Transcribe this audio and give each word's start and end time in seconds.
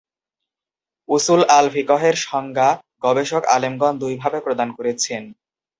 উসুল 1.09 1.41
আল 1.49 1.65
ফিকহের 1.73 2.15
সংজ্ঞা 2.25 2.69
গবেষক 3.03 3.43
আলেমগণ 3.55 3.93
দুই 3.97 4.13
ভাবে 4.21 4.39
প্রদান 4.45 4.69
করেছেন। 4.77 5.23